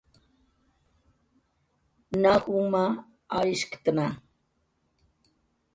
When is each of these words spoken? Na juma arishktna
Na 2.21 2.33
juma 2.45 2.83
arishktna 3.37 4.05